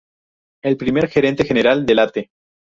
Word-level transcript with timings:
El 0.63 0.77
primer 0.77 1.09
gerente 1.09 1.45
general 1.45 1.85
de 1.85 1.93
Late! 1.93 2.29